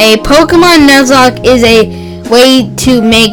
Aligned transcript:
A 0.00 0.16
Pokemon 0.18 0.86
Nuzlocke 0.88 1.44
is 1.44 1.64
a 1.64 2.30
way 2.30 2.72
to 2.76 3.02
make 3.02 3.32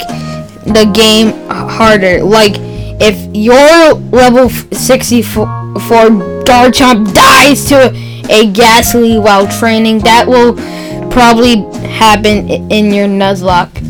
the 0.66 0.92
game 0.96 1.48
harder. 1.48 2.24
Like 2.24 2.56
if 3.00 3.30
your 3.36 3.94
level 4.10 4.50
64 4.50 5.46
Garchomp 6.44 7.14
dies 7.14 7.66
to 7.66 7.94
a 8.32 8.52
Gastly 8.52 9.20
while 9.20 9.48
training, 9.48 10.00
that 10.00 10.28
will 10.28 10.56
probably 11.12 11.58
happen 11.88 12.50
in 12.72 12.92
your 12.92 13.08
Nuzlocke. 13.08 13.85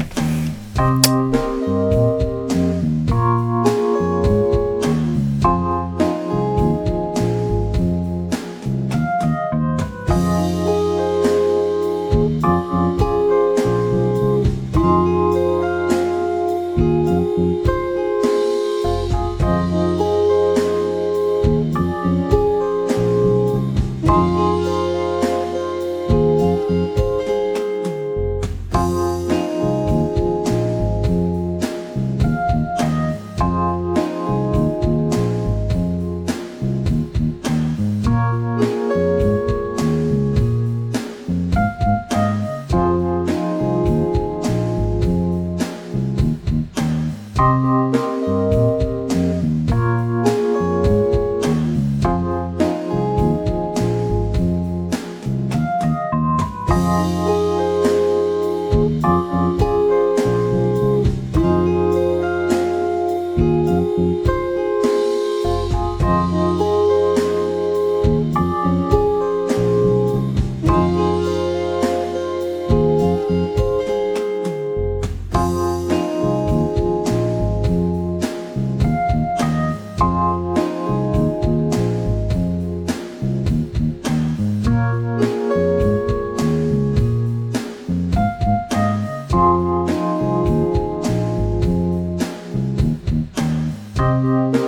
Música 93.97 94.64